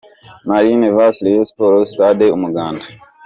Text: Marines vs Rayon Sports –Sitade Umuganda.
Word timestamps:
Marines 0.49 0.87
vs 0.97 1.19
Rayon 1.25 1.45
Sports 1.49 1.81
–Sitade 1.89 2.25
Umuganda. 2.37 2.83